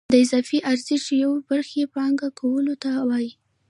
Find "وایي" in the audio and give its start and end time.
3.09-3.31